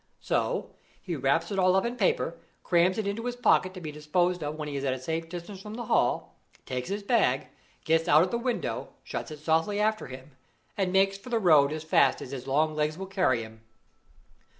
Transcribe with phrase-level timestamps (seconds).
[0.19, 3.91] So he wraps it all up in paper, crams it into his pocket to be
[3.91, 6.35] disposed of when he is at a safe distance from the Hall,
[6.65, 7.49] takes his bag,
[7.85, 10.31] gets out at the window, shuts it softly after him,
[10.75, 13.61] and makes for the road as fast as his long legs will carry him.